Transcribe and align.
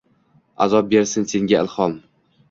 Azob 0.65 0.87
bersin 0.93 1.27
senga 1.33 1.59
ilhom 1.65 1.93